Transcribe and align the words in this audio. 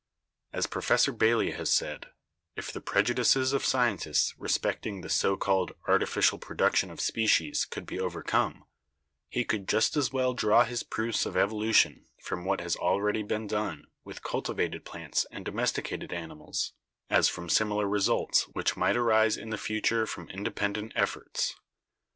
As 0.51 0.65
Professor 0.65 1.11
Bailey 1.11 1.51
has 1.51 1.71
said, 1.71 2.07
"If 2.55 2.73
the 2.73 2.81
prejudices 2.81 3.53
of 3.53 3.63
scientists 3.63 4.33
respecting 4.35 5.01
the 5.01 5.09
so 5.09 5.37
called 5.37 5.73
artificial 5.87 6.39
production 6.39 6.89
of 6.89 6.99
species 6.99 7.65
could 7.65 7.85
be 7.85 7.99
overcome, 7.99 8.63
he 9.29 9.45
could 9.45 9.67
just 9.67 9.95
as 9.95 10.11
well 10.11 10.33
draw 10.33 10.63
his 10.63 10.81
proofs 10.81 11.27
of 11.27 11.37
evolution 11.37 12.07
from 12.19 12.45
what 12.45 12.61
has 12.61 12.75
already 12.75 13.21
been 13.21 13.45
done 13.45 13.85
with 14.03 14.23
cultivated 14.23 14.85
plants 14.85 15.27
and 15.29 15.45
domesticated 15.45 16.11
animals 16.11 16.73
as 17.07 17.29
from 17.29 17.47
similar 17.47 17.87
results 17.87 18.47
which 18.53 18.75
might 18.75 18.97
arise 18.97 19.37
in 19.37 19.51
the 19.51 19.55
future 19.59 20.07
from 20.07 20.31
independent 20.31 20.93
efforts." 20.95 21.53